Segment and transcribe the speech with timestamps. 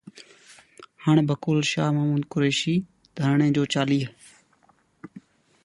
[1.03, 2.75] هاڻ بقول شاهه محمود قريشي،
[3.17, 4.09] ڌرڻي جو چاليهه